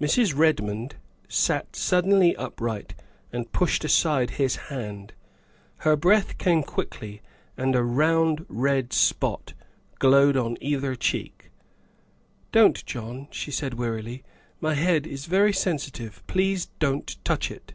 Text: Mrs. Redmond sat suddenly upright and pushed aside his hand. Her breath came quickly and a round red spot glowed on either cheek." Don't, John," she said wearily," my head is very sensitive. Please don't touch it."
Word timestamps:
Mrs. 0.00 0.36
Redmond 0.36 0.96
sat 1.28 1.76
suddenly 1.76 2.34
upright 2.34 2.96
and 3.32 3.52
pushed 3.52 3.84
aside 3.84 4.30
his 4.30 4.56
hand. 4.66 5.14
Her 5.86 5.94
breath 5.94 6.38
came 6.38 6.64
quickly 6.64 7.22
and 7.56 7.76
a 7.76 7.84
round 7.84 8.44
red 8.48 8.92
spot 8.92 9.54
glowed 10.00 10.36
on 10.36 10.56
either 10.60 10.96
cheek." 10.96 11.52
Don't, 12.50 12.84
John," 12.84 13.28
she 13.30 13.52
said 13.52 13.74
wearily," 13.74 14.24
my 14.60 14.74
head 14.74 15.06
is 15.06 15.26
very 15.26 15.52
sensitive. 15.52 16.24
Please 16.26 16.66
don't 16.80 17.16
touch 17.24 17.48
it." 17.48 17.74